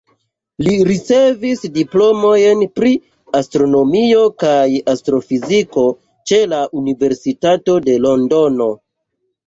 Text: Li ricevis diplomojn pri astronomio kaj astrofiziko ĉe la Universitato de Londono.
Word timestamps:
Li 0.67 0.71
ricevis 0.87 1.61
diplomojn 1.75 2.63
pri 2.79 2.95
astronomio 3.41 4.25
kaj 4.47 4.57
astrofiziko 4.97 5.87
ĉe 6.33 6.45
la 6.59 6.67
Universitato 6.85 7.81
de 7.89 8.03
Londono. 8.11 8.75